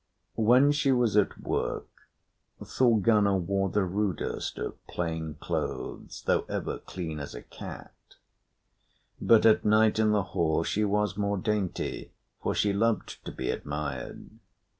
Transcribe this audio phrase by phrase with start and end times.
[0.41, 1.85] When she was at work,
[2.59, 7.93] Thorgunna wore the rudest of plain clothes, though ever clean as a cat;
[9.21, 13.51] but at night in the hall she was more dainty, for she loved to be
[13.51, 14.27] admired.